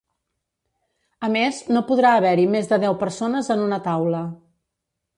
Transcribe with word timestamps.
A 1.27 1.29
més, 1.35 1.59
no 1.77 1.85
podrà 1.91 2.15
haver-hi 2.21 2.49
més 2.57 2.73
de 2.75 2.83
deu 2.87 2.99
persones 3.05 3.55
en 3.57 3.63
una 3.71 3.83
taula. 3.91 4.27